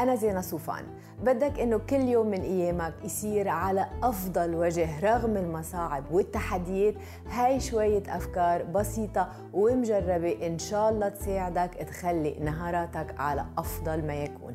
[0.00, 0.84] أنا زينة صوفان.
[1.22, 6.94] بدك إنه كل يوم من أيامك يصير على أفضل وجه رغم المصاعب والتحديات.
[7.30, 14.54] هاي شوية أفكار بسيطة ومجربة إن شاء الله تساعدك تخلي نهاراتك على أفضل ما يكون.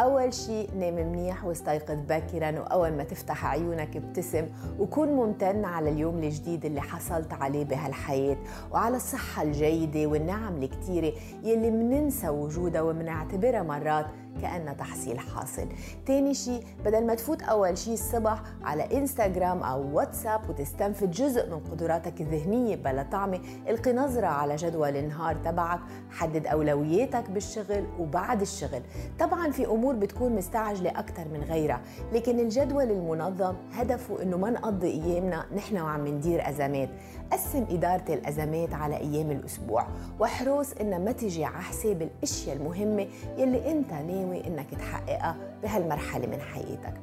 [0.00, 4.46] أول شيء نام منيح واستيقظ باكرا وأول ما تفتح عيونك ابتسم
[4.78, 8.36] وكون ممتن على اليوم الجديد اللي حصلت عليه بهالحياة.
[8.72, 14.06] وعلى الصحة الجيدة والنعم الكتيرة يلي مننسى وجودها ومنعتبرها مرات
[14.42, 15.66] كأنها تحصيل حاصل.
[16.06, 21.58] تاني شيء بدل ما تفوت أول شيء الصبح على إنستغرام أو واتساب وتستنفذ جزء من
[21.58, 25.80] قدراتك الذهنية بلا طعمة القي نظرة على جدول النهار تبعك.
[26.10, 28.82] حدد أولوياتك بالشغل وبعد الشغل.
[29.18, 31.80] طبعا في أمور بتكون مستعجلة أكثر من غيرها
[32.12, 36.88] لكن الجدول المنظم هدفه إنه ما نقضي أيامنا نحن وعم ندير أزمات.
[37.32, 39.86] قسم إدارة الأزمات على أيام الأسبوع
[40.18, 43.06] واحرص إنها ما تجي على حساب الأشياء المهمة
[43.36, 46.94] يلي أنت ناوي إنك تحققها بهالمرحلة من حياتك.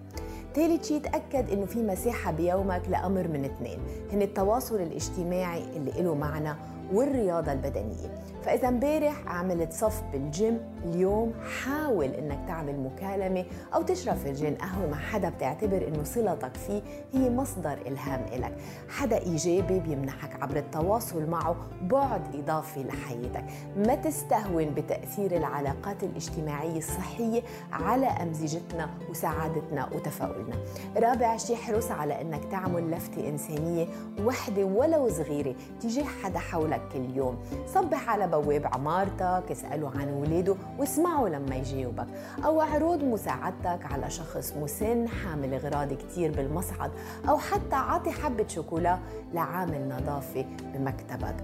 [0.55, 3.79] ثالث شيء تأكد إنه في مساحة بيومك لأمر من اثنين
[4.11, 6.55] هن التواصل الاجتماعي اللي له معنى
[6.93, 8.23] والرياضة البدنية.
[8.43, 14.97] فإذا امبارح عملت صف بالجيم اليوم حاول إنك تعمل مكالمة أو تشرب فنجان قهوة مع
[14.97, 16.81] حدا بتعتبر إنه صلتك فيه
[17.13, 18.57] هي مصدر إلهام إلك.
[18.89, 23.43] حدا إيجابي بيمنحك عبر التواصل معه بعد إضافي لحياتك.
[23.77, 27.41] ما تستهون بتأثير العلاقات الاجتماعية الصحية
[27.71, 30.55] على أمزجتنا وسعادتنا وتفاؤلنا.
[30.97, 33.87] رابع شيء حرص على إنك تعمل لفتة إنسانية
[34.25, 36.76] وحدة ولو صغيرة تجاه حدا حولك.
[36.93, 42.07] كل يوم صبح على بواب عمارتك اسأله عن ولاده واسمعه لما يجاوبك
[42.45, 46.91] أو عروض مساعدتك على شخص مسن حامل أغراض كتير بالمصعد.
[47.29, 48.97] أو حتى عاطي حبة شوكولا
[49.33, 51.35] لعامل نظافة بمكتبك.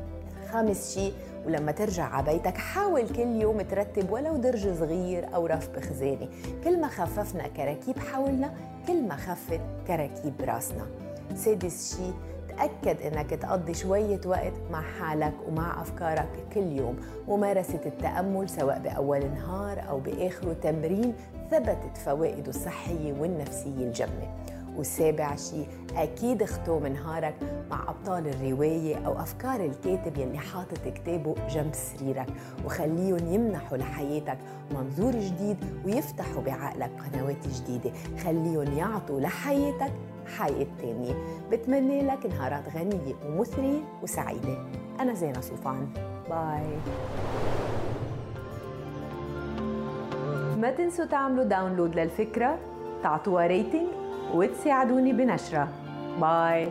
[0.51, 1.13] خامس شيء
[1.45, 6.27] ولما ترجع على بيتك حاول كل يوم ترتب ولو درج صغير أو رف بخزانة
[6.63, 8.53] كل ما خففنا كراكيب حولنا
[8.87, 10.85] كل ما خفت كراكيب راسنا.
[11.35, 12.13] سادس شيء
[12.57, 16.97] تأكد أنك تقضي شوية وقت مع حالك ومع أفكارك كل يوم.
[17.27, 21.13] ممارسة التأمل سواء بأول نهار أو بآخره تمرين
[21.51, 24.43] ثبتت فوائده الصحية والنفسية الجمة
[24.77, 27.35] والسابع شيء أكيد اختم نهارك
[27.71, 32.27] مع أبطال الرواية أو أفكار الكاتب يلي حاطط كتابه جنب سريرك.
[32.65, 34.37] وخليهم يمنحوا لحياتك
[34.71, 37.91] منظور جديد ويفتحوا بعقلك قنوات جديدة.
[38.23, 39.91] خليهم يعطوا لحياتك
[40.37, 41.13] حياة تانية
[41.51, 44.57] بتمنى لك نهارات غنية ومثرية وسعيدة.
[44.99, 45.87] أنا زينة صوفان.
[46.29, 46.77] bye
[50.61, 52.57] ما تنسوا تعملوا download للفكرة
[53.03, 53.87] تعطوها rating
[54.33, 55.67] وتساعدوني بنشرها
[56.21, 56.67] bye